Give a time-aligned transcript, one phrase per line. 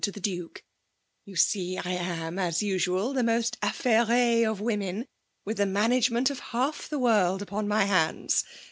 [0.03, 0.61] to tlie Dsske*
[1.25, 5.05] You see I am» aa uauaL the most (ijgfairee oC womfiou
[5.45, 8.43] with the management o£ hall the world upon my handa!